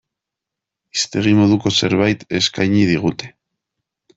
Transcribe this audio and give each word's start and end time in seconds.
Hiztegi 0.99 1.33
moduko 1.41 1.73
zerbait 1.81 2.25
eskaini 2.41 2.83
digute. 2.93 3.33